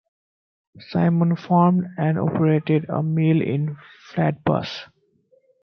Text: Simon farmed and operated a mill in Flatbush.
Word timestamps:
Simon 0.79 1.35
farmed 1.35 1.85
and 1.99 2.17
operated 2.17 2.87
a 2.89 3.03
mill 3.03 3.39
in 3.39 3.77
Flatbush. 4.09 4.87